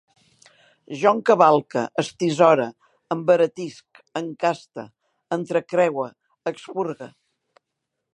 Jo 0.99 1.09
encavalque, 1.15 1.83
estisore, 2.03 2.65
embaratisc, 3.15 4.01
encaste, 4.21 4.87
entrecreue, 5.37 6.09
expurgue 6.53 7.11